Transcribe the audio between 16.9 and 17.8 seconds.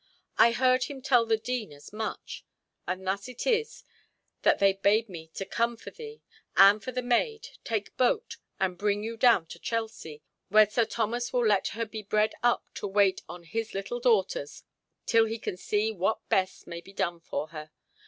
done for her.